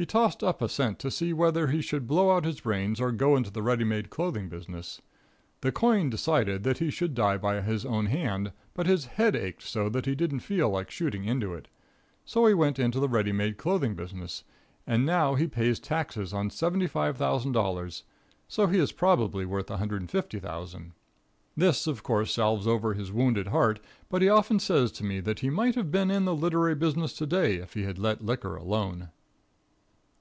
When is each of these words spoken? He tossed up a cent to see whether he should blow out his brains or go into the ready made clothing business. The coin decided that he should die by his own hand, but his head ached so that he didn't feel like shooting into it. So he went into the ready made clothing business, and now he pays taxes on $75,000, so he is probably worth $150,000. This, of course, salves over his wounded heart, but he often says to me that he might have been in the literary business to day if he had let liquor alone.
He 0.00 0.06
tossed 0.06 0.42
up 0.42 0.62
a 0.62 0.68
cent 0.70 0.98
to 1.00 1.10
see 1.10 1.34
whether 1.34 1.66
he 1.66 1.82
should 1.82 2.06
blow 2.08 2.34
out 2.34 2.46
his 2.46 2.60
brains 2.62 3.02
or 3.02 3.12
go 3.12 3.36
into 3.36 3.50
the 3.50 3.60
ready 3.60 3.84
made 3.84 4.08
clothing 4.08 4.48
business. 4.48 5.02
The 5.60 5.72
coin 5.72 6.08
decided 6.08 6.62
that 6.64 6.78
he 6.78 6.88
should 6.90 7.12
die 7.14 7.36
by 7.36 7.60
his 7.60 7.84
own 7.84 8.06
hand, 8.06 8.52
but 8.72 8.86
his 8.86 9.04
head 9.04 9.36
ached 9.36 9.64
so 9.68 9.90
that 9.90 10.06
he 10.06 10.14
didn't 10.14 10.40
feel 10.40 10.70
like 10.70 10.90
shooting 10.90 11.26
into 11.26 11.52
it. 11.52 11.68
So 12.24 12.46
he 12.46 12.54
went 12.54 12.78
into 12.78 12.98
the 12.98 13.10
ready 13.10 13.30
made 13.30 13.58
clothing 13.58 13.94
business, 13.94 14.42
and 14.86 15.04
now 15.04 15.34
he 15.34 15.46
pays 15.46 15.78
taxes 15.78 16.32
on 16.32 16.48
$75,000, 16.48 18.02
so 18.48 18.68
he 18.68 18.78
is 18.78 18.92
probably 18.92 19.44
worth 19.44 19.66
$150,000. 19.66 20.92
This, 21.58 21.86
of 21.86 22.02
course, 22.02 22.32
salves 22.32 22.66
over 22.66 22.94
his 22.94 23.12
wounded 23.12 23.48
heart, 23.48 23.80
but 24.08 24.22
he 24.22 24.30
often 24.30 24.60
says 24.60 24.92
to 24.92 25.04
me 25.04 25.20
that 25.20 25.40
he 25.40 25.50
might 25.50 25.74
have 25.74 25.90
been 25.92 26.10
in 26.10 26.24
the 26.24 26.34
literary 26.34 26.74
business 26.74 27.12
to 27.12 27.26
day 27.26 27.56
if 27.56 27.74
he 27.74 27.82
had 27.82 27.98
let 27.98 28.24
liquor 28.24 28.56
alone. 28.56 29.10